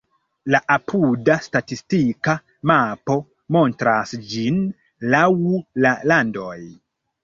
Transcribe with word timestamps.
La 0.53 0.61
apuda 0.75 1.35
statistika 1.47 2.35
mapo 2.73 3.19
montras 3.59 4.17
ĝin 4.35 4.61
laŭ 5.17 5.27
la 5.87 5.97
landoj. 6.13 6.61